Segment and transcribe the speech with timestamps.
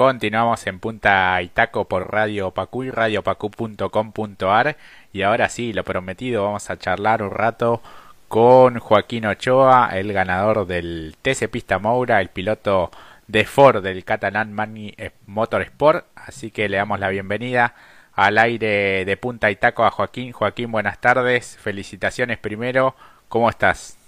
[0.00, 4.78] Continuamos en Punta Itaco por Radio Pacu y radiopacu.com.ar
[5.12, 7.82] y ahora sí, lo prometido, vamos a charlar un rato
[8.26, 12.90] con Joaquín Ochoa, el ganador del TC Pista Moura, el piloto
[13.28, 17.74] de Ford del Catalan Money Motorsport, así que le damos la bienvenida
[18.14, 20.32] al aire de Punta Itaco a Joaquín.
[20.32, 22.94] Joaquín, buenas tardes, felicitaciones primero,
[23.28, 23.98] ¿cómo estás?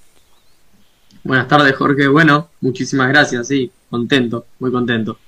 [1.22, 2.08] Buenas tardes, Jorge.
[2.08, 5.18] Bueno, muchísimas gracias, sí, contento, muy contento.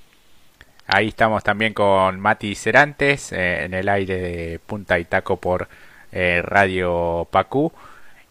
[0.86, 5.66] Ahí estamos también con Mati Cerantes eh, en el aire de Punta y Taco por
[6.12, 7.72] eh, Radio Pacú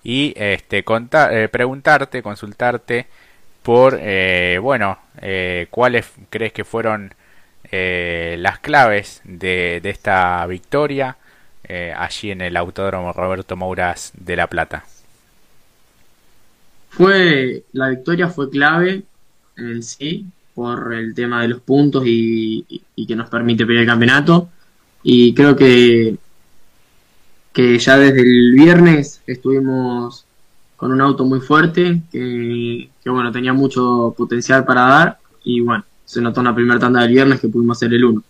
[0.04, 3.08] y este eh, preguntarte, consultarte
[3.64, 4.00] por
[4.62, 5.00] bueno,
[5.70, 7.16] cuáles crees que fueron
[7.72, 11.16] las claves de, de esta victoria
[11.96, 14.84] allí en el Autódromo Roberto Mouras de La Plata.
[16.90, 19.04] Fue la victoria fue clave
[19.56, 24.50] en sí por el tema de los puntos y, que nos permite pelear el campeonato.
[25.04, 26.16] Y creo que,
[27.52, 30.26] que ya desde el viernes estuvimos
[30.76, 36.22] con un auto muy fuerte, que, bueno, tenía mucho potencial para dar y bueno, se
[36.22, 38.24] notó en la primera tanda del viernes que pudimos hacer el 1.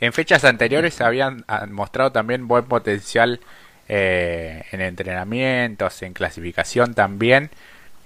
[0.00, 3.40] En fechas anteriores habían mostrado también buen potencial
[3.88, 7.50] eh, en entrenamientos, en clasificación también.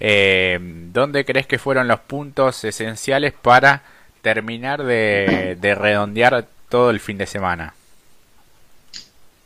[0.05, 0.59] Eh,
[0.91, 3.83] ¿Dónde crees que fueron los puntos esenciales para
[4.21, 7.73] terminar de, redondear todo el fin de semana?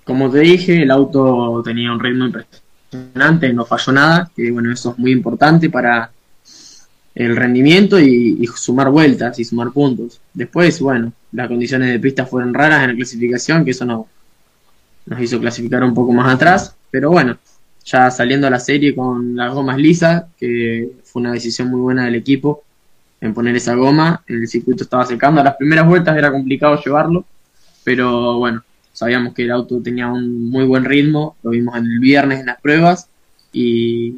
[0.04, 4.94] Como te dije, el auto tenía un ritmo impresionante, no falló nada, que bueno, eso
[4.94, 6.10] es muy importante para
[7.14, 10.20] el rendimiento y, sumar vueltas y sumar puntos.
[10.34, 14.08] Después, bueno, las condiciones de pista fueron raras en la clasificación, que eso no,
[15.06, 17.38] nos hizo clasificar un poco más atrás, pero bueno,
[17.88, 22.06] ya saliendo a la serie con las gomas lisas, que fue una decisión muy buena
[22.06, 22.64] del equipo
[23.22, 24.24] en poner esa goma.
[24.28, 25.40] El circuito estaba secando.
[25.42, 27.26] A las primeras vueltas era complicado llevarlo,
[27.86, 31.38] pero bueno, sabíamos que el auto tenía un muy buen ritmo.
[31.44, 33.10] Lo vimos en el viernes en las pruebas
[33.54, 34.16] y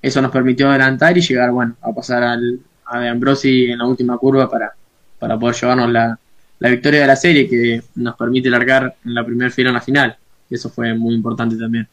[0.00, 3.86] eso nos permitió adelantar y llegar, bueno, a pasar al, a De Ambrosi en la
[3.86, 4.72] última curva para,
[5.18, 6.18] para poder llevarnos la,
[6.58, 9.82] la victoria de la serie que nos permite largar en la primera fila en la
[9.82, 10.16] final.
[10.48, 11.86] Eso fue muy importante también.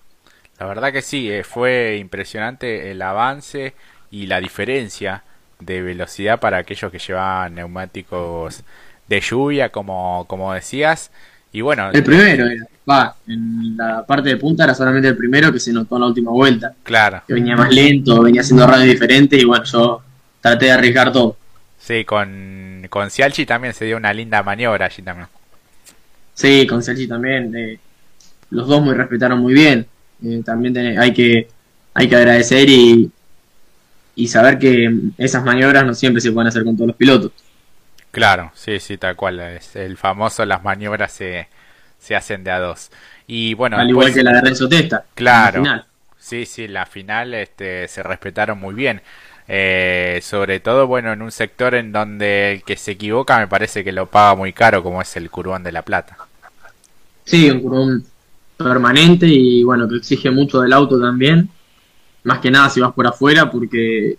[0.60, 3.74] La verdad que sí, eh, fue impresionante el avance
[4.12, 5.24] y la diferencia
[5.60, 8.64] de velocidad para aquellos que llevaban neumáticos
[9.08, 11.12] de lluvia, como, como decías.
[11.52, 15.52] Y bueno, el primero era, va, en la parte de punta era solamente el primero
[15.52, 16.74] que se notó en la última vuelta.
[16.84, 17.22] Claro.
[17.28, 20.02] Que venía más lento, venía haciendo radio diferente y bueno, yo
[20.42, 21.38] traté de arriesgar todo.
[21.80, 25.28] Sí, con, con Cialchi también se dio una linda maniobra allí también.
[26.34, 27.56] Sí, con Cialchi también.
[27.56, 27.80] Eh,
[28.50, 29.88] los dos muy respetaron muy bien.
[30.24, 31.48] Eh, también hay, que,
[31.94, 33.12] hay que agradecer y,
[34.16, 37.32] y saber que esas maniobras no siempre se pueden hacer con todos los pilotos.
[38.12, 39.40] Claro, sí, sí, tal cual.
[39.42, 41.48] Es el famoso, las maniobras se,
[42.00, 42.92] se hacen de a dos.
[43.28, 45.06] Y bueno, Al igual que la de Renzo Testa.
[45.16, 45.64] Claro.
[46.18, 49.02] Sí, sí, la final este, se respetaron muy bien.
[49.48, 53.84] Eh, sobre todo, bueno, en un sector en donde el que se equivoca me parece
[53.84, 56.18] que lo paga muy caro, como es el Curvón de la Plata.
[57.26, 58.06] Sí, un curvón
[58.58, 61.50] permanente y bueno, que exige mucho del auto también.
[62.24, 64.18] Más que nada si vas por afuera porque,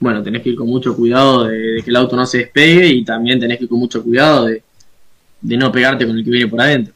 [0.00, 3.04] bueno, tenés que ir con mucho cuidado de, que el auto no se despegue y
[3.04, 4.62] también tenés que ir con mucho cuidado de,
[5.40, 6.94] de no pegarte con el que viene por adentro.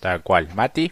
[0.00, 0.48] Tal cual.
[0.54, 0.90] Mati.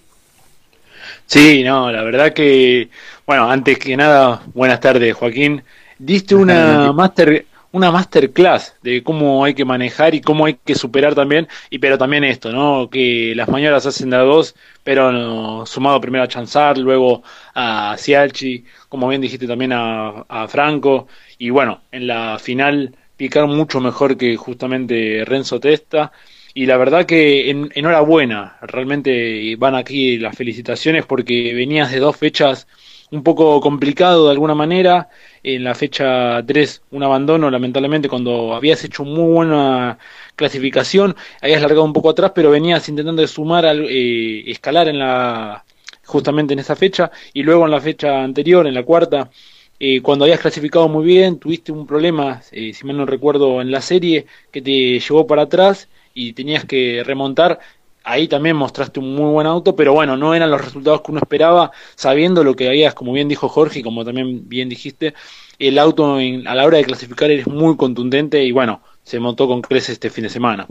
[1.27, 2.89] Sí, no, la verdad que,
[3.27, 5.63] bueno, antes que nada, buenas tardes, Joaquín.
[5.99, 11.15] Diste una máster una masterclass de cómo hay que manejar y cómo hay que superar
[11.15, 12.89] también, y pero también esto, ¿no?
[12.91, 17.23] Que las mañanas hacen de a dos, pero sumado primero a Chanzar, luego
[17.55, 23.81] a Cialchi, como bien dijiste también a, Franco, y bueno, en la final picaron mucho
[23.81, 26.13] mejor que justamente Renzo Testa,
[26.55, 32.17] y la verdad que en, enhorabuena, realmente van aquí las felicitaciones porque venías de dos
[32.17, 32.67] fechas
[33.13, 35.09] un poco complicado de alguna manera.
[35.45, 39.99] En la fecha 3, un abandono, lamentablemente, cuando habías hecho muy buena
[40.37, 45.65] clasificación, habías largado un poco atrás, pero venías intentando sumar, eh, escalar en la
[46.05, 49.31] justamente en esa fecha, y luego en la fecha anterior, en la cuarta,
[49.79, 53.71] eh, cuando habías clasificado muy bien, tuviste un problema, eh, si mal no recuerdo, en
[53.71, 57.59] la serie, que te llevó para atrás y tenías que remontar
[58.05, 61.21] ahí también mostraste un muy buen auto, pero bueno, no eran los resultados que uno
[61.21, 65.15] esperaba, sabiendo lo que habías, como bien dijo Jorge y como también bien dijiste,
[65.59, 69.63] el auto a la hora de clasificar es muy contundente y bueno, se montó con
[69.63, 70.67] creces este fin de semana.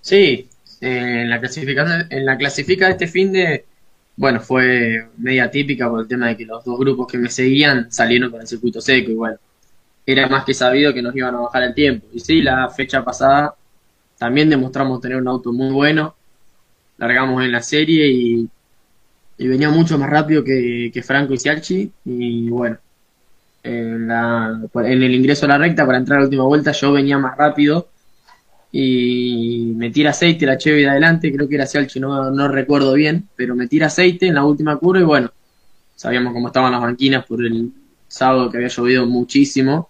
[0.00, 0.48] Sí,
[0.80, 3.64] en la clasificación, en la clasifica de este fin de,
[4.16, 7.90] bueno, fue media típica por el tema de que los dos grupos que me seguían
[7.90, 9.38] salieron con el circuito seco y bueno,
[10.06, 12.06] era más que sabido que nos iban a bajar el tiempo.
[12.12, 13.54] Y sí, la fecha pasada
[14.16, 16.14] también demostramos tener un auto muy bueno,
[16.98, 18.48] largamos en la serie y,
[19.38, 22.78] venía mucho más rápido que, Franco y Sialchi y bueno,
[23.62, 27.18] en, en el ingreso a la recta para entrar a la última vuelta yo venía
[27.18, 27.88] más rápido
[28.72, 32.94] y me tira aceite la Chevy de adelante, creo que era Sialchi, no, no recuerdo
[32.94, 35.30] bien, pero me tira aceite en la última curva y bueno,
[35.96, 37.72] sabíamos cómo estaban las banquinas por el
[38.06, 39.88] sábado que había llovido muchísimo.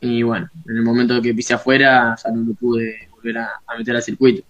[0.00, 3.96] Y bueno, en el momento que pise afuera ya no lo pude volver a, meter
[3.96, 4.42] al circuito.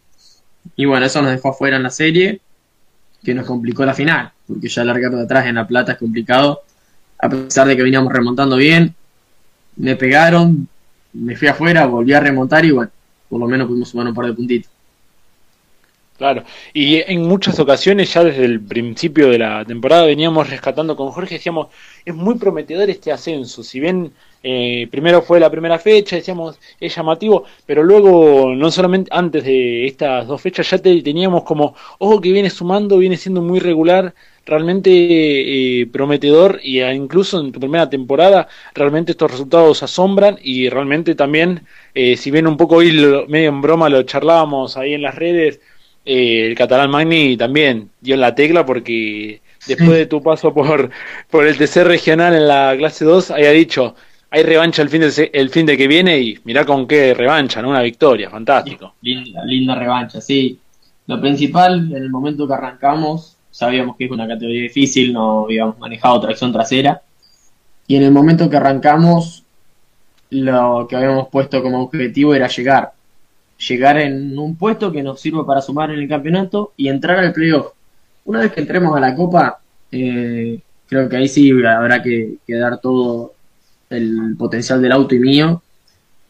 [0.76, 2.40] Y bueno, eso nos dejó afuera en la serie,
[3.24, 6.62] que nos complicó la final, porque ya largar de atrás en La Plata es complicado,
[7.18, 8.94] a pesar de que veníamos remontando bien,
[9.76, 10.68] me pegaron,
[11.12, 12.90] me fui afuera, volví a remontar y bueno,
[13.28, 14.70] por lo menos pudimos sumar un par de puntitos.
[16.18, 21.10] Claro, y en muchas ocasiones ya desde el principio de la temporada veníamos rescatando con
[21.10, 21.68] Jorge, decíamos,
[22.06, 24.12] es muy prometedor este ascenso, si bien
[24.42, 29.86] eh, primero fue la primera fecha, decíamos, es llamativo, pero luego, no solamente antes de
[29.86, 34.90] estas dos fechas, ya teníamos como, ojo que viene sumando, viene siendo muy regular, realmente
[34.90, 41.62] eh, prometedor, y incluso en tu primera temporada, realmente estos resultados asombran, y realmente también,
[41.94, 42.92] eh, si bien un poco hoy
[43.28, 45.60] medio en broma lo charlábamos ahí en las redes,
[46.04, 50.90] eh, el catalán Magni también dio en la tecla porque después de tu paso por,
[51.28, 53.96] por el TC regional en la clase 2, haya dicho,
[54.30, 57.62] hay revancha el fin de, el fin de que viene y mirá con qué revancha,
[57.62, 57.70] ¿no?
[57.70, 58.94] Una victoria, fantástico.
[59.02, 60.58] Linda, linda revancha, sí.
[61.06, 65.78] Lo principal, en el momento que arrancamos, sabíamos que es una categoría difícil, no habíamos
[65.78, 67.02] manejado tracción trasera.
[67.86, 69.44] Y en el momento que arrancamos,
[70.30, 72.92] lo que habíamos puesto como objetivo era llegar
[73.58, 77.32] llegar en un puesto que nos sirva para sumar en el campeonato y entrar al
[77.32, 77.72] playoff.
[78.24, 82.80] Una vez que entremos a la Copa, eh, creo que ahí sí habrá que, dar
[82.80, 83.34] todo
[83.90, 85.62] el potencial del auto y mío.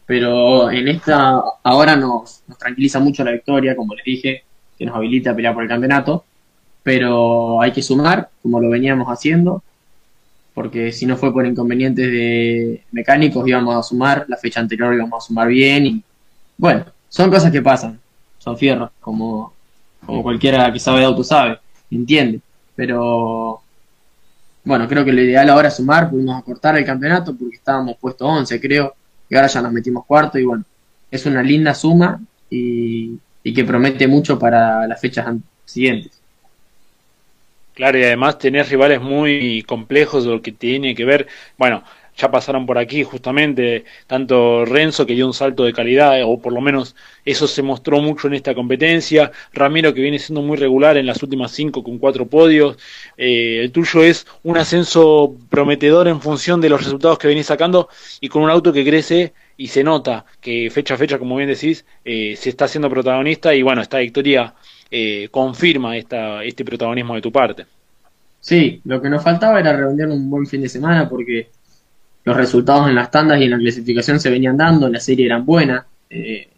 [0.05, 4.43] Pero en esta, ahora nos, nos tranquiliza mucho la victoria, como les dije,
[4.77, 6.23] que nos habilita a pelear por el campeonato.
[6.83, 9.61] Pero hay que sumar, como lo veníamos haciendo,
[10.57, 15.23] porque si no fue por inconvenientes de mecánicos íbamos a sumar, la fecha anterior íbamos
[15.23, 16.03] a sumar bien y
[16.57, 17.99] bueno, son cosas que pasan,
[18.39, 19.53] son fierros, como,
[20.03, 21.59] como cualquiera que sabe de auto sabe,
[21.91, 22.41] entiende.
[22.75, 23.61] Pero
[24.67, 28.27] bueno, creo que lo ideal ahora es sumar, pudimos acortar el campeonato porque estábamos puesto
[28.27, 28.95] 11, creo,
[29.29, 30.65] y ahora ya nos metimos cuarto y bueno,
[31.09, 32.19] es una linda suma
[32.49, 35.25] y, que promete mucho para las fechas
[35.63, 36.11] siguientes.
[37.73, 41.27] Claro, y además tener rivales muy complejos, lo que tiene que ver,
[41.57, 41.81] bueno,
[42.17, 46.51] ya pasaron por aquí justamente, tanto Renzo que dio un salto de calidad, o por
[46.51, 50.97] lo menos eso se mostró mucho en esta competencia, Ramiro que viene siendo muy regular
[50.97, 52.77] en las últimas cinco con cuatro podios,
[53.17, 57.89] eh, el tuyo es un ascenso prometedor en función de los resultados que venís sacando
[58.19, 61.49] y con un auto que crece y se nota que fecha a fecha, como bien
[61.49, 64.53] decís, eh, se está haciendo protagonista y bueno, esta victoria
[64.89, 67.65] eh, confirma esta, este protagonismo de tu parte.
[68.39, 71.49] Sí, lo que nos faltaba era redondear un buen fin de semana porque
[72.27, 75.45] los resultados en las tandas y en la clasificación se venían dando, la serie eran
[75.45, 76.49] buenas, eh,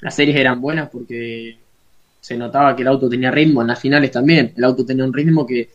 [0.00, 1.56] las series eran buenas porque
[2.20, 5.12] se notaba que el auto tenía ritmo, en las finales también, el auto tenía un
[5.12, 5.70] ritmo que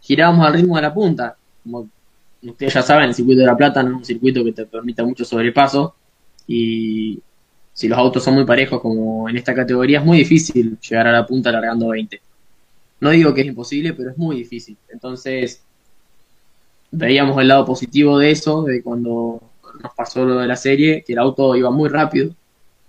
[0.00, 1.88] girábamos al ritmo de la punta, como
[2.42, 5.04] ustedes ya saben, el circuito de la Plata no es un circuito que te permita
[5.04, 5.94] mucho sobrepaso
[6.48, 7.20] y
[7.72, 11.12] si los autos son muy parejos como en esta categoría es muy difícil llegar a
[11.12, 12.20] la punta largando 20.
[12.98, 14.76] No digo que es imposible, pero es muy difícil.
[14.88, 15.62] Entonces,
[16.90, 19.40] veíamos el lado positivo de eso, de cuando
[19.82, 22.32] nos pasó lo de la serie, que el auto iba muy rápido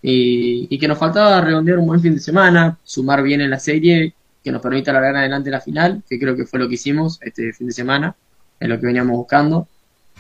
[0.01, 4.13] y, que nos faltaba redondear un buen fin de semana, sumar bien en la serie,
[4.43, 7.51] que nos permita largar adelante la final, que creo que fue lo que hicimos este
[7.53, 8.15] fin de semana,
[8.59, 9.67] es lo que veníamos buscando.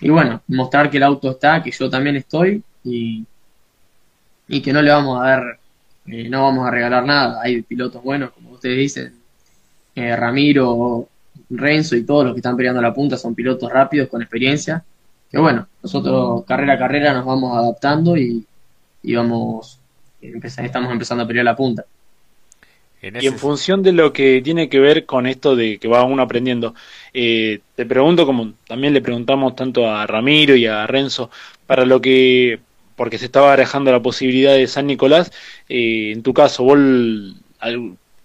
[0.01, 3.25] Y bueno, mostrar que el auto está, que yo también estoy y,
[4.47, 5.59] y que no le vamos a dar,
[6.07, 7.41] eh, no vamos a regalar nada.
[7.41, 9.13] Hay pilotos buenos, como ustedes dicen,
[9.95, 11.07] eh, Ramiro
[11.49, 14.83] Renzo y todos los que están peleando la punta son pilotos rápidos con experiencia.
[15.31, 18.45] Que bueno, nosotros carrera a carrera nos vamos adaptando y,
[19.13, 19.79] vamos,
[20.21, 21.85] estamos empezando a pelear la punta.
[23.01, 26.23] y en función de lo que tiene que ver con esto de que va uno
[26.23, 26.75] aprendiendo,
[27.13, 31.29] eh, te pregunto, como también le preguntamos tanto a Ramiro y a Renzo,
[31.65, 32.59] para lo que,
[32.95, 35.31] porque se estaba barajando la posibilidad de San Nicolás,
[35.67, 36.77] eh, en tu caso, vos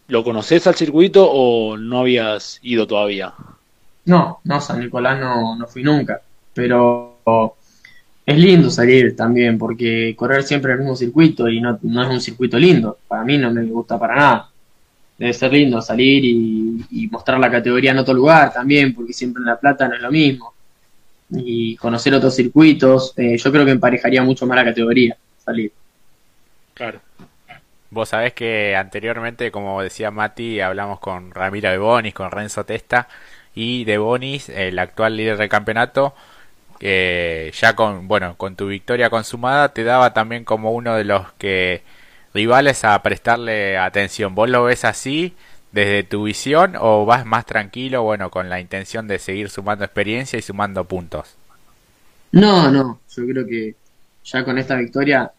[0.09, 3.33] ¿Lo conoces al circuito o no habías ido todavía?
[4.05, 6.21] No, no, San Nicolás no, no fui nunca,
[6.53, 7.13] pero
[8.25, 12.21] es lindo salir también porque correr siempre el mismo circuito y no, no es un
[12.21, 12.99] circuito lindo.
[13.09, 14.49] Para mí no me gusta para nada.
[15.19, 19.47] Debe ser lindo salir y, mostrar la categoría en otro lugar también, porque siempre en
[19.47, 20.53] La Plata no es lo mismo.
[21.31, 23.15] y conocer otros circuitos.
[23.17, 25.73] Eh, yo creo que emparejaría mucho más la categoría salir.
[26.75, 27.01] Claro.
[27.93, 33.07] Vos sabés que anteriormente, como decía Mati, hablamos con Ramiro de Bonis, con Renzo Testa
[33.55, 36.15] y de Bonis, el actual líder del campeonato,
[36.79, 41.33] que ya con, bueno, con tu victoria consumada te daba también como uno de los
[41.35, 41.83] que
[42.33, 44.35] rivales a prestarle atención.
[44.35, 45.35] ¿Vos lo ves así
[45.71, 50.39] desde tu visión o vas más tranquilo, bueno, con la intención de seguir sumando experiencia
[50.39, 51.37] y sumando puntos?
[52.31, 53.75] No, no, yo creo que
[54.25, 55.31] ya con esta victoria,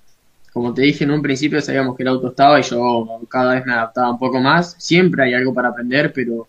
[0.53, 3.65] como te dije en un principio, sabíamos que el auto estaba y yo cada vez
[3.65, 4.75] me adaptaba un poco más.
[4.77, 6.47] Siempre hay algo para aprender, pero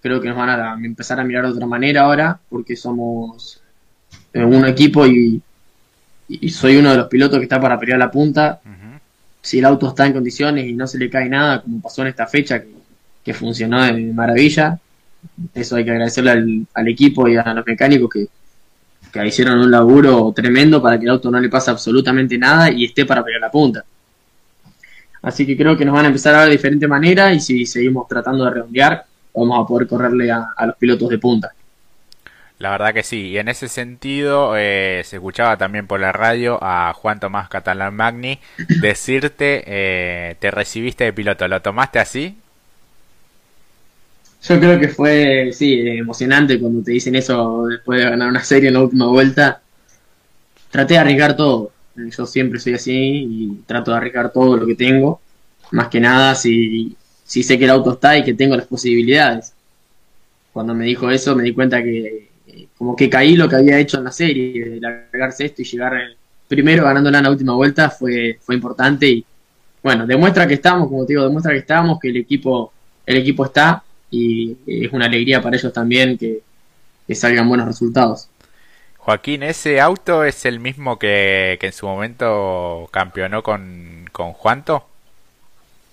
[0.00, 3.60] creo que nos van a empezar a mirar de otra manera ahora, porque somos
[4.32, 5.42] eh, un equipo y,
[6.28, 8.60] y soy uno de los pilotos que está para pelear la punta.
[9.42, 12.08] Si el auto está en condiciones y no se le cae nada, como pasó en
[12.08, 12.62] esta fecha,
[13.22, 14.78] que, funcionó de maravilla,
[15.54, 16.30] eso hay que agradecerle
[16.72, 18.28] al, equipo y a los mecánicos que,
[19.12, 22.84] que hicieron un laburo tremendo para que el auto no le pase absolutamente nada y
[22.84, 23.84] esté para pelear la punta.
[25.22, 27.66] Así que creo que nos van a empezar a ver de diferente manera y si
[27.66, 31.52] seguimos tratando de redondear, vamos a poder correrle a los pilotos de punta.
[32.58, 36.58] La verdad que sí, y en ese sentido eh, se escuchaba también por la radio
[36.62, 38.38] a Juan Tomás Catalán Magni
[38.80, 42.38] decirte, eh, te recibiste de piloto, ¿lo tomaste así?
[44.48, 48.68] Yo creo que fue, sí, emocionante cuando te dicen eso después de ganar una serie
[48.68, 49.60] en la última vuelta.
[50.70, 54.76] Traté de arriesgar todo, yo siempre soy así y trato de arriesgar todo lo que
[54.76, 55.20] tengo,
[55.72, 59.52] más que nada si, si sé que el auto está y que tengo las posibilidades.
[60.52, 62.28] Cuando me dijo eso me di cuenta que
[62.78, 65.92] como que caí lo que había hecho en la serie, de largarse esto y llegar
[66.46, 69.24] primero ganándola en la última vuelta fue, fue importante y
[69.82, 72.72] bueno, demuestra que estamos, como te digo, demuestra que estamos, que el equipo,
[73.04, 73.82] el equipo está
[74.16, 76.40] y es una alegría para ellos también que,
[77.14, 78.28] salgan buenos resultados.
[78.98, 84.86] Joaquín, ¿ese auto es el mismo que, en su momento campeonó con, con Juanto?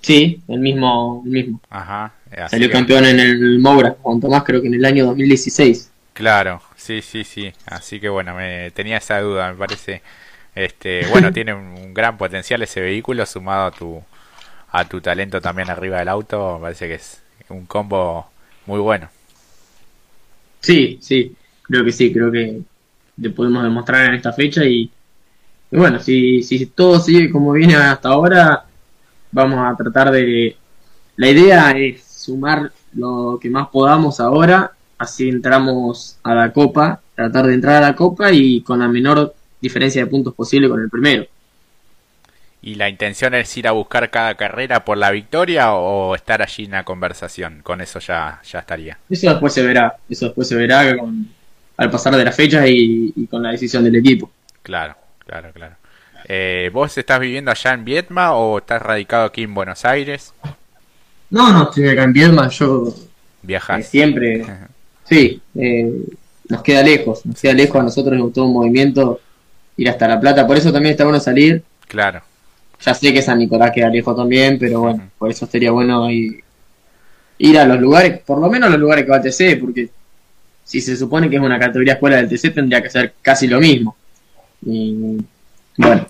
[0.02, 1.62] Sí, el mismo, el mismo.
[1.70, 2.14] Ajá.
[2.50, 5.92] Salió campeón en el Moura, con Tomás creo que en el año 2016.
[6.14, 7.54] Claro, sí, sí, sí.
[7.66, 10.02] Así que bueno, me tenía esa duda, me parece.
[10.56, 14.04] Este, bueno, tiene un, gran potencial ese vehículo sumado a tu
[14.72, 17.23] a tu talento también arriba del auto, me parece que es
[17.54, 18.28] un combo
[18.66, 19.10] muy bueno.
[20.62, 22.62] Sí, sí, creo que sí, creo que
[23.18, 24.90] le podemos demostrar en esta fecha y,
[25.72, 28.66] bueno, si, si todo sigue como viene hasta ahora,
[29.32, 30.56] vamos a tratar de...
[31.16, 34.72] La idea es sumar lo que más podamos ahora
[35.04, 39.36] así entramos a la Copa, tratar de entrar a la Copa y con la menor
[39.62, 41.26] diferencia de puntos posible con el primero.
[42.66, 46.64] ¿Y la intención es ir a buscar cada carrera por la victoria o estar allí
[46.64, 47.60] en la conversación?
[47.62, 48.98] Con eso ya, ya estaría.
[49.10, 50.96] Eso después se verá, eso después se verá
[51.76, 54.32] al pasar de la fecha y, con la decisión del equipo.
[54.62, 55.76] Claro, claro, claro.
[56.26, 60.34] Eh, ¿Vos estás viviendo allá en Vietma o estás radicado aquí en Buenos Aires?
[61.32, 62.96] No, no, estoy acá en Vietma, yo...
[63.42, 63.82] Viajar.
[63.82, 64.46] Eh, siempre,
[65.04, 65.92] Sí, eh,
[66.48, 69.20] nos queda lejos, nos queda lejos a nosotros en todo un movimiento
[69.76, 71.62] ir hasta La Plata, por eso también está bueno salir.
[71.90, 72.22] Claro.
[72.86, 76.44] Ya sé que San Nicolás queda lejos también, pero bueno, por eso sería bueno ir,
[77.38, 79.90] ir a los lugares, por lo menos a los lugares que va a TC, porque
[80.64, 83.60] si se supone que es una categoría escuela del TC tendría que ser casi lo
[83.60, 83.96] mismo.
[84.66, 85.18] Y
[85.78, 86.08] bueno,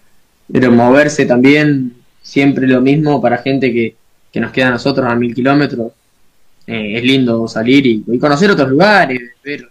[0.52, 3.96] pero moverse también siempre lo mismo para gente que,
[4.32, 5.92] que nos queda a nosotros a mil kilómetros
[6.66, 9.70] eh, es lindo salir y, conocer otros lugares, ver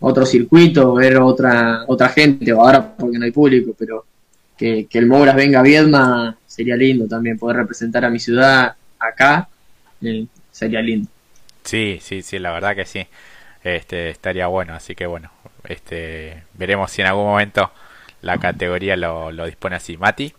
[0.00, 4.04] otro circuito, ver otra otra gente, o ahora porque no hay público, pero
[4.58, 9.48] que, el Mouras venga a Viedma sería lindo también, poder representar a mi ciudad acá,
[10.02, 11.08] eh, sería lindo.
[11.64, 13.06] Sí, sí, sí, la verdad que sí,
[13.62, 15.30] este estaría bueno, así que bueno,
[15.64, 17.70] este veremos si en algún momento
[18.22, 19.96] la categoría lo, lo dispone así.
[19.96, 20.34] Mati.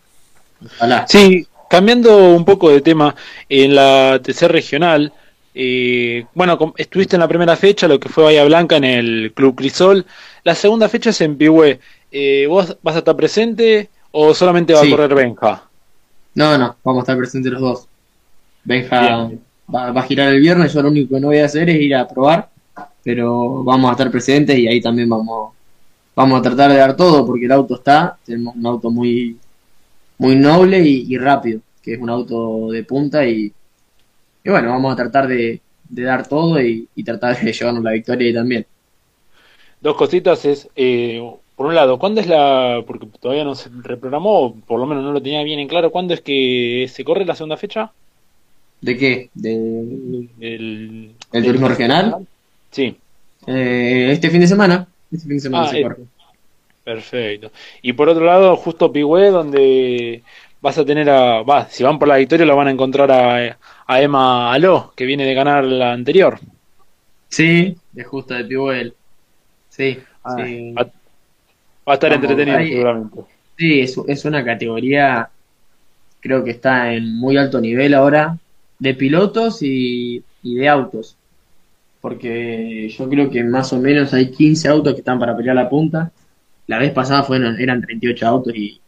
[1.07, 3.15] Sí, cambiando un poco de tema,
[3.47, 5.13] en la TC regional,
[5.53, 9.55] eh, bueno, estuviste en la primera fecha, lo que fue Bahía Blanca en el Club
[9.55, 10.05] Crisol.
[10.43, 11.79] La segunda fecha es en Pihue.
[12.11, 15.63] Eh, ¿Vos vas a estar presente o solamente va a correr Benja?
[16.35, 17.87] No, no, vamos a estar presentes los dos.
[18.63, 19.29] Benja
[19.73, 21.95] va, a girar el viernes, yo lo único que no voy a hacer es ir
[21.95, 22.49] a probar,
[23.03, 25.53] pero vamos a estar presentes y ahí también vamos,
[26.15, 29.37] vamos a tratar de dar todo porque el auto está, tenemos un auto muy,
[30.17, 33.53] muy noble y rápido, que es un auto de punta y
[34.43, 38.65] y bueno, vamos a tratar de, dar todo y, tratar de llevarnos la victoria también.
[39.81, 41.21] Dos cositas es, eh,
[41.59, 45.11] por un lado, ¿cuándo es la, porque todavía no se reprogramó, por lo menos no
[45.11, 47.91] lo tenía bien en claro, ¿cuándo es que se corre la segunda fecha?
[48.79, 49.29] ¿De qué?
[49.33, 52.25] ¿De, ¿El, turismo regional?
[52.71, 52.95] Sí.
[53.45, 55.97] Eh, este fin de semana, Este fin de semana Ah, se corre.
[56.81, 57.51] Perfecto.
[57.81, 60.23] Y por otro lado, justo Pigüé, donde
[60.61, 63.57] vas a tener a, va, si van por la victoria, lo van a encontrar a,
[63.85, 66.39] a Emma Aló, que viene de ganar la anterior.
[67.27, 68.93] Sí, de justo de Pibuel.
[69.67, 70.73] Sí, Ah, sí.
[70.73, 70.89] Va,
[71.89, 73.21] va a estar Vamos, entretenido seguramente.
[73.57, 75.29] Sí, es, es una categoría,
[76.19, 78.37] creo que está en muy alto nivel ahora,
[78.77, 81.17] de pilotos y, y de autos.
[81.99, 85.67] Porque yo creo que más o menos hay 15 autos que están para pelear la
[85.67, 86.11] punta.
[86.67, 88.79] La vez pasada fueron, eran 38 autos y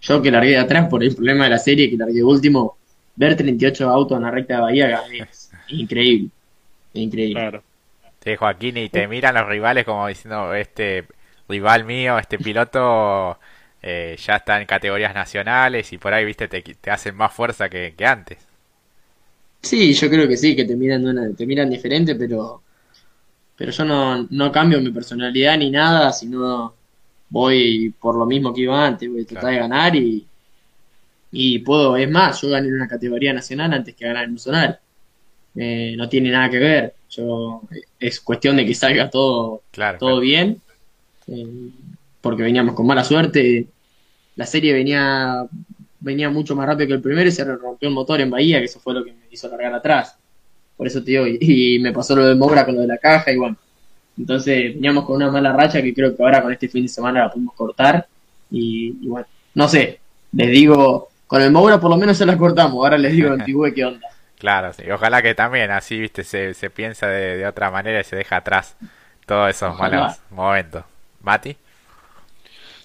[0.00, 2.76] yo que largué de atrás por el problema de la serie, que largué último,
[3.16, 6.28] ver 38 autos en la recta de Bahía es increíble.
[6.94, 7.40] Increíble.
[7.40, 7.62] Claro.
[8.22, 11.04] Sí, Joaquín, y te miran los rivales como diciendo, este
[11.48, 13.38] rival mío, este piloto
[13.82, 17.68] eh, ya está en categorías nacionales y por ahí, viste, te, te hacen más fuerza
[17.68, 18.38] que, que antes.
[19.62, 22.62] Sí, yo creo que sí, que te miran una, te miran diferente, pero,
[23.56, 26.74] pero yo no, no cambio mi personalidad ni nada, sino
[27.30, 29.54] voy por lo mismo que iba antes, voy a tratar Claro.
[29.54, 30.26] de ganar y,
[31.30, 34.38] y puedo, es más, yo gané en una categoría nacional antes que ganar en un
[34.38, 34.78] zonal.
[35.56, 37.62] Eh, no tiene nada que ver, yo,
[38.00, 40.60] es cuestión de que salga todo, Claro, todo bien,
[41.28, 41.70] eh,
[42.20, 43.66] porque veníamos con mala suerte,
[44.36, 45.44] la serie venía,
[46.00, 48.66] venía mucho más rápido que el primero y se rompió el motor en Bahía, que
[48.66, 50.16] eso fue lo que me hizo largar atrás.
[50.76, 52.98] Por eso te digo, y, y me pasó lo de Moura con lo de la
[52.98, 53.56] caja y bueno.
[54.18, 57.20] Entonces veníamos con una mala racha que creo que ahora con este fin de semana
[57.24, 58.06] la pudimos cortar
[58.50, 60.00] y, y bueno, no sé,
[60.32, 63.44] les digo, con el Moura por lo menos se la cortamos, ahora les digo en
[63.44, 64.06] Tibue qué onda.
[64.38, 64.90] Claro, sí.
[64.90, 68.36] Ojalá que también así, viste, se, se piensa de, de otra manera y se deja
[68.38, 68.76] atrás
[69.26, 70.00] todos esos Ojalá.
[70.00, 70.84] malos momentos.
[71.22, 71.56] Mati,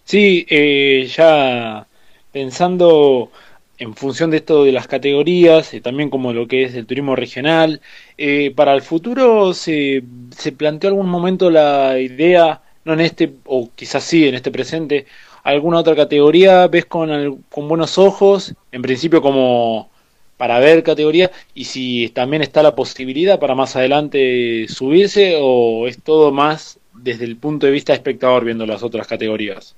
[0.03, 1.87] Sí, eh, ya
[2.31, 3.31] pensando
[3.77, 7.15] en función de esto de las categorías, y también como lo que es el turismo
[7.15, 7.81] regional,
[8.17, 10.03] eh, para el futuro se,
[10.35, 15.05] se planteó algún momento la idea, no en este, o quizás sí en este presente,
[15.43, 19.89] alguna otra categoría, ves con, al- con buenos ojos, en principio como
[20.37, 26.01] para ver categoría, y si también está la posibilidad para más adelante subirse, o es
[26.03, 29.75] todo más desde el punto de vista espectador viendo las otras categorías.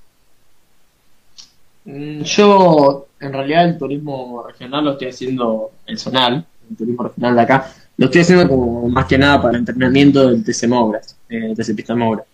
[1.84, 7.34] Mm, Yo, en realidad, el turismo regional lo estoy haciendo, el zonal, el turismo regional
[7.36, 11.16] de acá, lo estoy haciendo como más que nada para el entrenamiento del TC Mogras,
[11.28, 12.24] eh, TC Pista Mogra.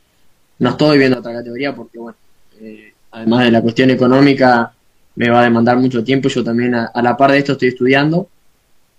[0.59, 2.19] No estoy viendo otra categoría porque, bueno,
[2.61, 4.73] eh, además de la cuestión económica,
[5.17, 6.29] me va a demandar mucho tiempo.
[6.29, 8.29] Yo también, a, a la par de esto, estoy estudiando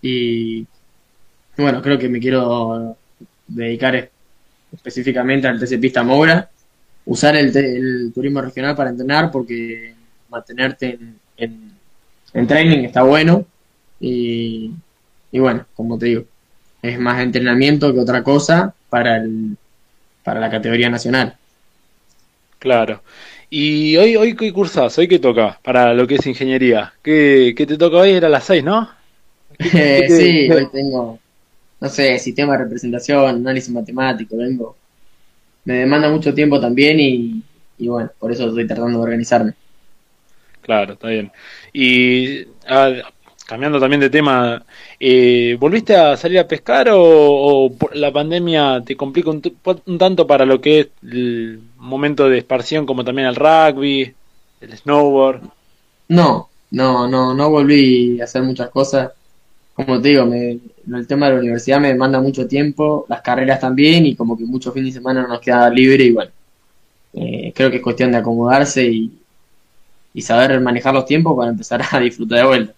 [0.02, 0.68] y,
[1.58, 2.96] bueno, creo que me quiero
[3.48, 4.12] dedicar
[4.74, 6.50] específicamente al TC Pista Mogra
[7.06, 9.94] usar el, el turismo regional para entrenar porque
[10.30, 11.72] mantenerte en, en,
[12.34, 13.46] en training está bueno
[14.00, 14.72] y,
[15.32, 16.26] y bueno, como te digo,
[16.82, 19.58] es más entrenamiento que otra cosa para el,
[20.24, 21.36] para la categoría nacional.
[22.60, 23.02] Claro.
[23.50, 26.94] Y hoy, hoy qué cursás, hoy qué toca para lo que es ingeniería.
[27.02, 28.12] ¿Qué, qué te toca hoy?
[28.12, 28.90] Era las 6, ¿no?
[29.60, 31.18] Eh, sí, hoy tengo,
[31.80, 34.76] no sé, sistema de representación, análisis matemático, vengo.
[35.66, 37.44] Me demanda mucho tiempo también y,
[37.78, 39.54] y bueno, por eso estoy tratando de organizarme.
[40.62, 41.32] Claro, está bien.
[41.72, 42.94] Y ah,
[43.46, 44.66] cambiando también de tema,
[45.00, 49.42] eh, ¿volviste a salir a pescar o, la pandemia te complica un,
[49.86, 54.14] un tanto para lo que es el momento de esparción como también el rugby,
[54.60, 55.42] el snowboard?
[56.10, 59.12] No, no, no, no volví a hacer muchas cosas.
[59.78, 60.60] Como te digo, me,
[60.98, 64.44] el tema de la universidad me demanda mucho tiempo, las carreras también, y como que
[64.46, 66.32] muchos fines de semana no nos queda libre y bueno,
[67.14, 69.12] eh, creo que es cuestión de acomodarse y,
[70.14, 72.74] y saber manejar los tiempos para empezar a disfrutar de vuelta.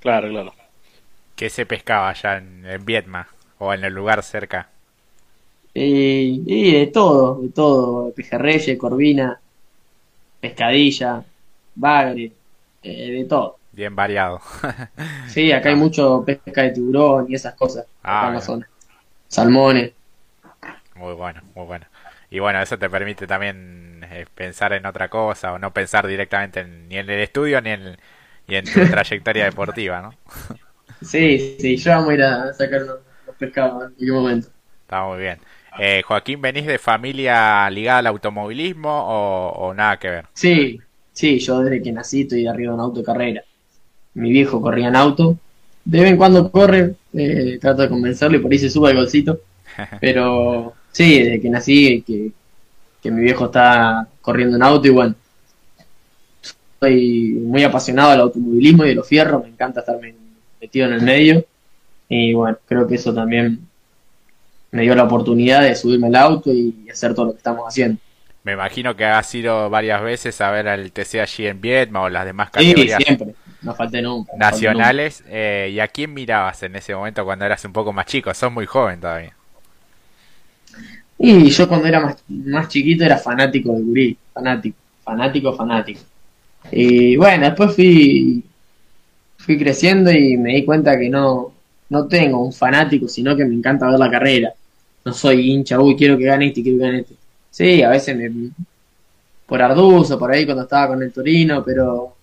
[0.00, 0.54] Claro, claro.
[1.36, 3.26] ¿qué se pescaba allá en, en Vietnam
[3.58, 4.70] o en el lugar cerca?
[5.74, 9.40] Y, y de todo, de todo, pejerreye, corvina,
[10.40, 11.24] pescadilla,
[11.74, 12.32] bagre,
[12.82, 13.58] eh, de todo.
[13.78, 14.40] Bien variado.
[15.24, 18.68] Sí, acá hay mucho pesca de tiburón y esas cosas, Ah, acá en la.
[19.28, 19.94] Salmones.
[20.94, 21.86] Muy bueno, muy bueno.
[22.30, 26.60] Y bueno, eso te permite también eh, pensar en otra cosa o no pensar directamente
[26.60, 27.96] en- ni en el estudio ni en,
[28.46, 30.16] ni en tu trayectoria deportiva, ¿no?
[31.00, 34.48] Sí, sí, ya vamos a ir a sacar unos, unos pescados en algún momento.
[34.82, 35.40] Está muy bien.
[35.76, 40.26] Eh, Joaquín, ¿venís de familia ligada al automovilismo o, o nada que ver?
[40.34, 43.44] Sí, sí, yo desde que nací estoy arriba de un auto de carrera.
[44.18, 45.38] Mi viejo corría en auto.
[45.84, 48.96] De vez en cuando corre, eh, trato de convencerlo y por ahí se sube al
[48.96, 49.40] golcito.
[50.00, 52.32] Pero sí, desde que nací, que,
[53.00, 55.14] que mi viejo está corriendo en auto y bueno,
[56.80, 60.14] soy muy apasionado del automovilismo y de los fierros, me encanta estarme
[60.60, 61.44] metido en el medio.
[62.08, 63.60] Y bueno, creo que eso también
[64.72, 68.00] me dio la oportunidad de subirme al auto y hacer todo lo que estamos haciendo.
[68.42, 72.08] Me imagino que has ido varias veces a ver al TC allí en Vietnam o
[72.08, 72.98] las demás categorías.
[72.98, 73.34] Sí, siempre.
[73.62, 74.32] No falté nunca.
[74.36, 75.24] Nacionales.
[75.28, 78.32] Eh, ¿Y a quién mirabas en ese momento cuando eras un poco más chico?
[78.32, 79.34] Sos muy joven todavía.
[81.18, 84.18] Y yo cuando era más, más chiquito era fanático de Gurí.
[84.32, 86.00] Fanático, fanático, fanático.
[86.70, 88.44] Y bueno, después fui,
[89.36, 91.52] fui creciendo y me di cuenta que no,
[91.88, 94.52] no tengo un fanático, sino que me encanta ver la carrera.
[95.04, 97.14] No soy hincha, uy, quiero que gane este, quiero que gane este.
[97.50, 98.50] Sí, a veces me,
[99.46, 102.14] por Arduzo, por ahí cuando estaba con el Torino, pero,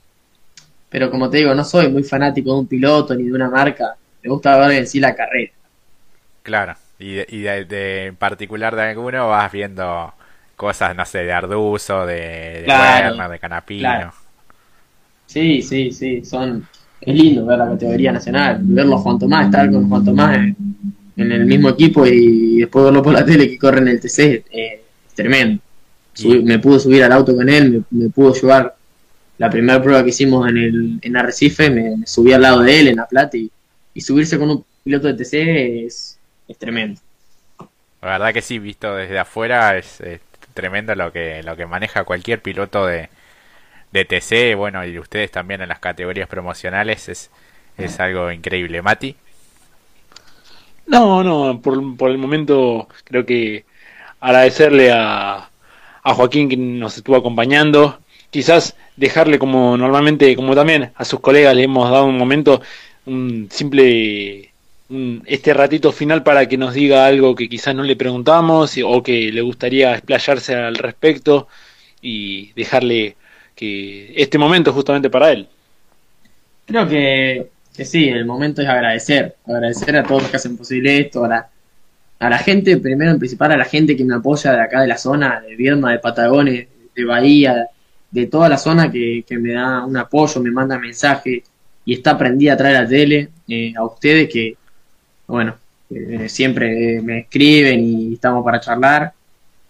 [0.95, 3.97] pero como te digo, no soy muy fanático de un piloto ni de una marca.
[4.23, 5.51] Me gusta ver en sí la carrera.
[6.41, 10.13] Claro, y, de, y de, en particular de alguno vas viendo
[10.55, 14.13] cosas, no sé, de Arduzo, de, Werner, de Canapino.
[15.25, 16.65] Sí, sí, sí, son
[17.01, 20.55] es lindo ver la categoría nacional, verlo Juan Tomás, estar con Juan Tomás en,
[21.17, 24.81] el mismo equipo y después verlo por la tele que corre en el TC, eh,
[25.09, 25.61] es tremendo.
[26.41, 28.77] me pude subir al auto con él, me, pudo llevar
[29.37, 32.87] la primera prueba que hicimos en, el, en Arrecife, me, subí al lado de él
[32.89, 33.51] en La Plata y,
[34.01, 36.99] subirse con un piloto de TC es, es tremendo.
[38.01, 40.19] La verdad que sí, visto desde afuera es, es
[40.53, 43.09] tremendo lo que, lo que maneja cualquier piloto de,
[43.91, 47.31] de TC, bueno, y ustedes también en las categorías promocionales, es,
[47.77, 48.81] es algo increíble.
[48.81, 49.15] Mati.
[50.87, 53.65] No, no, por, por el momento creo que
[54.19, 55.49] agradecerle a,
[56.03, 61.55] a Joaquín que nos estuvo acompañando, quizás dejarle como normalmente, como también a sus colegas
[61.55, 62.61] le hemos dado un momento,
[63.05, 64.51] un simple
[65.25, 69.31] este ratito final para que nos diga algo que quizás no le preguntamos o que
[69.31, 71.47] le gustaría explayarse al respecto
[72.01, 73.15] y dejarle
[73.55, 75.47] que este momento justamente para él.
[76.67, 80.99] Creo que, que sí, el momento es agradecer, agradecer a todos los que hacen posible
[80.99, 81.49] esto, a la,
[82.19, 84.87] a la gente, primero en principal a la gente que me apoya de acá de
[84.87, 87.69] la zona, de Vierma, de Patagones, de Bahía,
[88.15, 91.43] de toda la zona que, que me da un apoyo, me manda mensajes
[91.83, 94.55] y está prendida a traer la tele, eh, a ustedes que,
[95.27, 95.55] bueno,
[96.27, 99.13] siempre me escriben y estamos para charlar,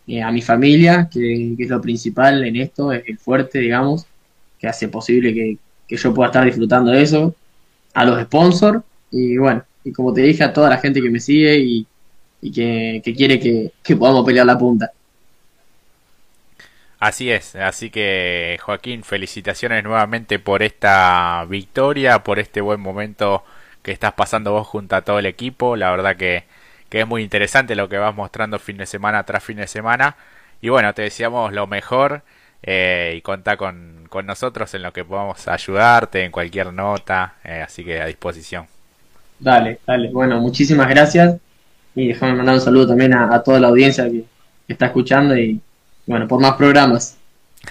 [0.08, 4.06] eh, a mi familia, que, es lo principal en esto, es el fuerte, digamos,
[4.60, 5.58] que hace posible que,
[5.98, 7.34] yo pueda estar disfrutando de eso,
[7.96, 11.20] a los sponsors y bueno, y como te dije, a toda la gente que me
[11.20, 11.88] sigue y,
[12.54, 14.92] que, quiere que, que podamos pelear la punta.
[17.00, 23.44] Así es, así que Joaquín, felicitaciones nuevamente por esta victoria, por este buen momento
[23.84, 25.76] que estás pasando vos junto a todo el equipo.
[25.76, 26.46] La verdad que
[26.90, 30.16] que es muy interesante lo que vas mostrando fin de semana tras fin de semana.
[30.62, 32.22] Y bueno, te deseamos lo mejor
[32.64, 37.84] eh, y contá con, nosotros en lo que podamos ayudarte, en cualquier nota, eh, así
[37.84, 38.66] que a disposición.
[39.38, 40.10] Dale, dale.
[40.10, 41.36] Bueno, muchísimas gracias
[41.94, 44.24] y déjame mandar un saludo también a, toda la audiencia que,
[44.68, 45.60] está escuchando y
[46.06, 47.18] bueno, por más programas.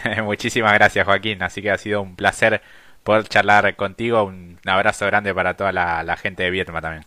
[0.22, 2.62] muchísimas gracias Joaquín, así que ha sido un placer
[3.02, 4.24] poder charlar contigo.
[4.24, 7.04] Un abrazo grande para toda la, la gente de Vietnam también.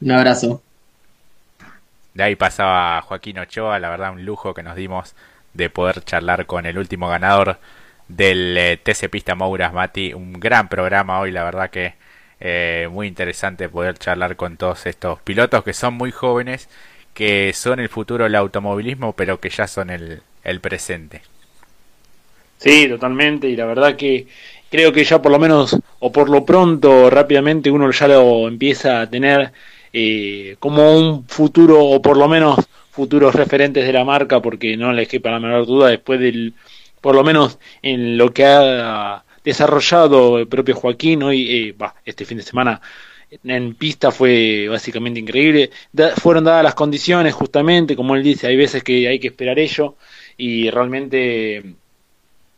[0.00, 0.62] Un abrazo.
[2.14, 5.14] De ahí pasaba Joaquín Ochoa, la verdad un lujo que nos dimos
[5.54, 7.58] de poder charlar con el último ganador
[8.08, 10.12] del eh, TC Pista Mouras Mati.
[10.14, 11.94] Un gran programa hoy, la verdad que
[12.40, 16.68] eh, muy interesante poder charlar con todos estos pilotos que son muy jóvenes,
[17.14, 21.22] que son el futuro del automovilismo, pero que ya son el, el presente.
[22.58, 24.26] Sí, totalmente, y la verdad que
[24.70, 29.00] creo que ya por lo menos, o por lo pronto, rápidamente uno ya lo empieza
[29.00, 29.52] a tener
[29.92, 32.58] eh, como un futuro, o por lo menos
[32.90, 36.54] futuros referentes de la marca, porque no les quepa la menor duda, después del,
[37.00, 42.38] por lo menos en lo que ha desarrollado el propio Joaquín hoy, eh, este fin
[42.38, 42.80] de semana
[43.30, 45.70] en pista fue básicamente increíble.
[46.16, 49.96] fueron dadas las condiciones, justamente, como él dice, hay veces que hay que esperar ello,
[50.36, 51.56] y realmente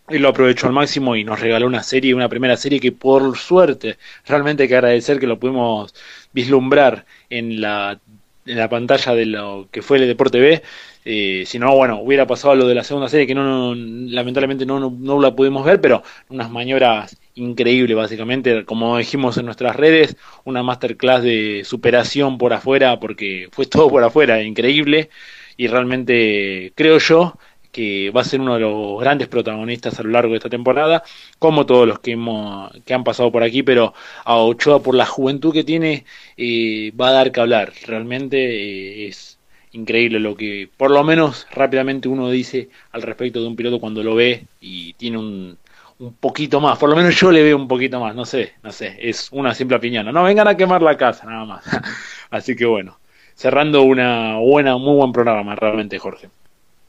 [0.08, 3.36] él lo aprovechó al máximo y nos regaló una serie, una primera serie que por
[3.36, 5.94] suerte, realmente hay que agradecer que lo pudimos
[6.32, 8.00] vislumbrar en la,
[8.46, 10.62] en la pantalla de lo que fue el Deporte B.
[11.04, 14.78] Eh, si no, bueno, hubiera pasado lo de la segunda serie que no, lamentablemente no,
[14.90, 20.62] no, la pudimos ver, pero unas maniobras increíbles básicamente, como dijimos en nuestras redes, una
[20.62, 25.10] masterclass de superación por afuera, porque fue todo por afuera, increíble,
[25.56, 27.36] y realmente creo yo
[27.72, 31.02] que va a ser uno de los grandes protagonistas a lo largo de esta temporada,
[31.38, 35.06] como todos los que, hemos, que han pasado por aquí, pero a Ochoa por la
[35.06, 36.04] juventud que tiene
[36.36, 37.72] eh, va a dar que hablar.
[37.86, 39.38] Realmente eh, es
[39.72, 44.02] increíble lo que, por lo menos rápidamente uno dice al respecto de un piloto cuando
[44.02, 45.58] lo ve y tiene un,
[45.98, 48.72] un poquito más, por lo menos yo le veo un poquito más, no sé, no
[48.72, 51.64] sé, es una simple opinión, no vengan a quemar la casa nada más.
[52.30, 52.98] Así que bueno,
[53.34, 56.28] cerrando una buena, muy buen programa realmente, Jorge.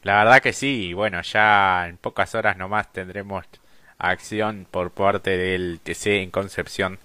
[0.03, 3.45] La verdad que sí, bueno, ya en pocas horas nomás tendremos
[3.97, 6.99] acción por parte del TC en Concepción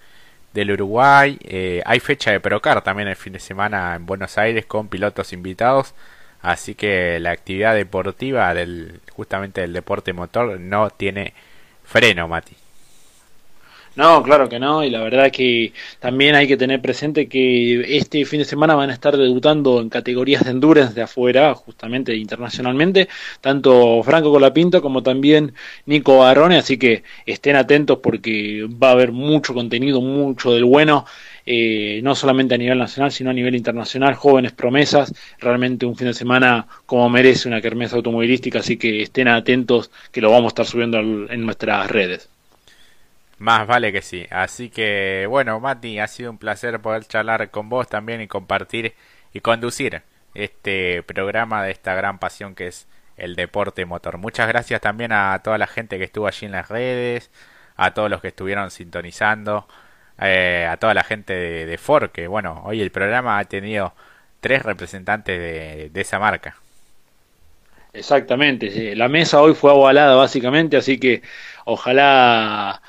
[0.53, 1.37] del Uruguay.
[1.43, 5.33] Eh, hay fecha de Procar también el fin de semana en Buenos Aires con pilotos
[5.33, 5.95] invitados.
[6.41, 11.33] Así que la actividad deportiva del justamente del deporte motor no tiene
[11.83, 12.58] freno, Mati.
[13.99, 18.23] No, claro que no, y la verdad que también hay que tener presente que este
[18.23, 23.09] fin de semana van a estar debutando en categorías de endurance de afuera, justamente internacionalmente,
[23.41, 25.53] tanto Franco Colapinto como también
[25.85, 31.05] Nico Barrone, así que estén atentos porque va a haber mucho contenido, mucho del bueno,
[31.45, 36.07] eh, no solamente a nivel nacional, sino a nivel internacional, jóvenes promesas, realmente un fin
[36.07, 40.53] de semana como merece una kermesa automovilística, así que estén atentos que lo vamos a
[40.53, 42.29] estar subiendo en nuestras redes.
[43.39, 44.27] Más vale que sí.
[44.29, 48.95] Así que, bueno, Mati, ha sido un placer poder charlar con vos también y compartir
[49.33, 50.03] y conducir
[50.35, 54.17] este programa de esta gran pasión que es el deporte motor.
[54.17, 57.31] Muchas gracias también a toda la gente que estuvo allí en las redes,
[57.77, 59.67] a todos los que estuvieron sintonizando,
[60.19, 63.93] eh, a toda la gente de, Ford, que bueno, hoy el programa ha tenido
[64.41, 66.57] tres representantes de, de esa marca.
[67.93, 71.23] Exactamente, la mesa hoy fue avalada básicamente, así que
[71.65, 72.81] ojalá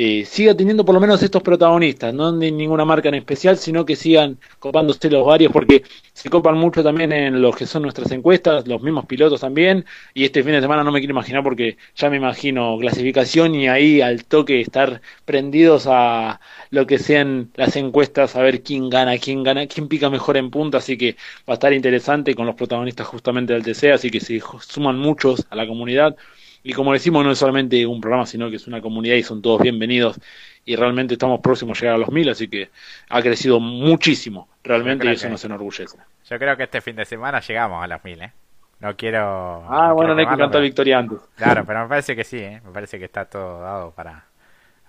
[0.00, 3.84] eh, siga teniendo por lo menos estos protagonistas, no de ninguna marca en especial, sino
[3.84, 5.82] que sigan copándose los varios, porque
[6.12, 9.84] se copan mucho también en lo que son nuestras encuestas, los mismos pilotos también,
[10.14, 13.66] y este fin de semana no me quiero imaginar porque ya me imagino clasificación y
[13.66, 19.18] ahí al toque estar prendidos a lo que sean las encuestas, a ver quién gana,
[19.18, 22.54] quién gana, quién pica mejor en punta, así que va a estar interesante con los
[22.54, 26.16] protagonistas justamente del TC, así que se suman muchos a la comunidad.
[26.62, 29.40] Y como decimos, no es solamente un programa, sino que es una comunidad y son
[29.40, 30.20] todos bienvenidos.
[30.64, 32.70] Y realmente estamos próximos a llegar a los mil, así que
[33.08, 35.96] ha crecido muchísimo, realmente, y eso nos enorgullece.
[36.28, 38.32] Yo creo que este fin de semana llegamos a los mil, ¿eh?
[38.80, 39.64] No quiero.
[39.68, 41.18] Ah, bueno, no hay que cantar victoria antes.
[41.36, 42.60] Claro, pero me parece que sí, ¿eh?
[42.64, 44.26] Me parece que está todo dado para,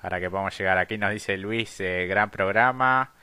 [0.02, 0.78] para que podamos llegar.
[0.78, 3.14] Aquí nos dice Luis, eh, gran programa.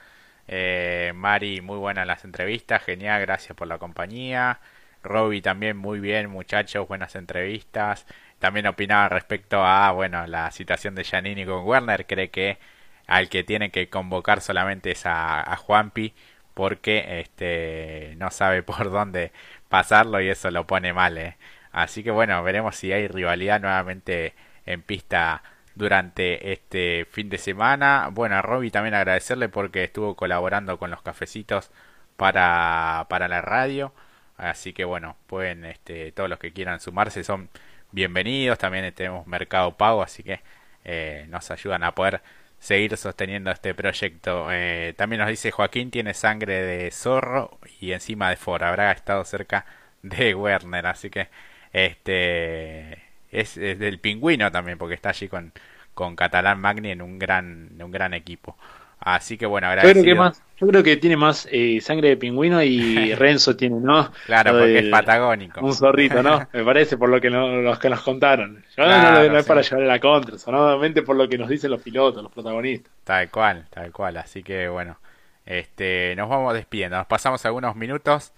[0.49, 4.61] Eh, Mari, muy buenas las entrevistas, genial, gracias por la compañía.
[5.03, 8.07] Robbie también muy bien, muchachos, buenas entrevistas.
[8.39, 12.07] También opinaba respecto a, bueno, la situación de Janini con Werner.
[12.07, 12.59] Cree que
[13.07, 16.15] al que tiene que convocar solamente es a, Juanpi
[16.55, 19.33] porque este no sabe por dónde
[19.69, 21.19] pasarlo y eso lo pone mal.
[21.19, 21.37] ¿eh?
[21.73, 24.35] Así que bueno, veremos si hay rivalidad nuevamente
[24.67, 25.43] en pista
[25.75, 28.09] durante este fin de semana.
[28.13, 31.71] Bueno, a Robbie también agradecerle porque estuvo colaborando con los cafecitos
[32.17, 33.93] para, para la radio.
[34.37, 37.49] Así que bueno, pueden, este, todos los que quieran sumarse son
[37.93, 38.59] bienvenidos.
[38.59, 40.41] También tenemos Mercado Pago, así que
[40.85, 42.23] eh, nos ayudan a poder
[42.59, 44.49] seguir sosteniendo este proyecto.
[44.51, 48.63] Eh, también nos dice Joaquín tiene sangre de zorro y encima de Ford.
[48.63, 49.67] Habrá estado cerca
[50.03, 51.29] de Werner, así que
[51.73, 55.53] este es, del pingüino también, porque está allí con,
[55.95, 58.57] con Catalán Magni en un gran, en un gran equipo.
[58.99, 59.95] Así que bueno, agradecido.
[59.95, 63.57] Yo creo que, más, yo creo que tiene más eh, sangre de pingüino y Renzo
[63.57, 64.11] tiene, ¿no?
[64.25, 65.61] Claro, porque es patagónico.
[65.61, 66.49] Un zorrito, ¿no?
[66.53, 68.65] Me parece por lo que los que nos contaron.
[68.77, 72.33] no, es para llevar la contra, solamente por lo que nos dicen los pilotos, los
[72.33, 72.93] protagonistas.
[73.05, 74.17] Tal cual, tal cual.
[74.17, 74.99] Así que bueno,
[75.45, 76.97] este, nos vamos despidiendo.
[76.97, 78.33] Nos pasamos algunos minutos,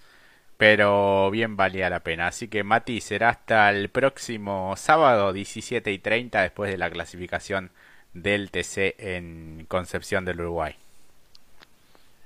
[0.57, 2.27] pero bien valía la pena.
[2.27, 7.71] Así que Mati, será hasta el próximo sábado 17 y 30 después de la clasificación
[8.13, 10.75] del TC en Concepción del Uruguay.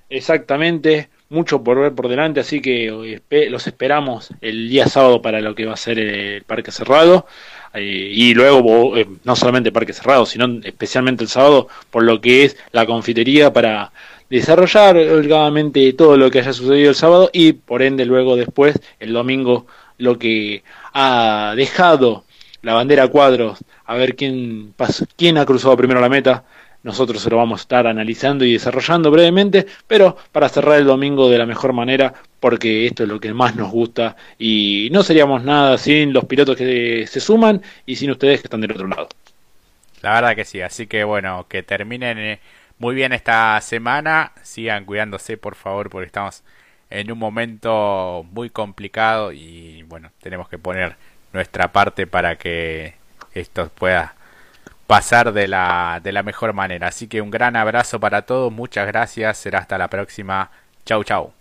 [0.09, 3.19] Exactamente, mucho por ver por delante, así que
[3.49, 7.25] los esperamos el día sábado para lo que va a ser el Parque Cerrado.
[7.73, 12.45] Eh, y luego, eh, no solamente Parque Cerrado, sino especialmente el sábado, por lo que
[12.45, 13.91] es la confitería para
[14.29, 19.13] desarrollar holgadamente todo lo que haya sucedido el sábado y por ende luego después, el
[19.13, 19.65] domingo,
[19.97, 22.23] lo que ha dejado
[22.63, 24.73] la bandera cuadros a ver quién,
[25.15, 26.43] quién ha cruzado primero la meta.
[26.81, 31.29] Nosotros se lo vamos a estar analizando y desarrollando brevemente, pero para cerrar el domingo
[31.29, 35.43] de la mejor manera, porque esto es lo que más nos gusta y no seríamos
[35.43, 39.07] nada sin los pilotos que se suman y sin ustedes que están del otro lado.
[40.01, 42.39] La verdad que sí, así que bueno, que terminen eh,
[42.79, 46.43] muy bien esta semana, sigan cuidándose por favor porque estamos
[46.89, 50.97] en un momento muy complicado y bueno, tenemos que poner
[51.33, 52.95] nuestra parte para que
[53.33, 54.15] esto pueda
[54.87, 56.87] pasar de la, de la mejor manera.
[56.87, 60.51] Así que un gran abrazo para todos, muchas gracias, será hasta la próxima.
[60.85, 61.33] Chau, chau.